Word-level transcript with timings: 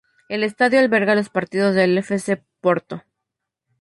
El 0.29 0.43
estadio 0.43 0.79
alberga 0.79 1.13
los 1.13 1.29
partidos 1.29 1.75
del 1.75 1.95
F. 1.95 2.17
C. 2.17 2.41
Porto. 2.59 3.03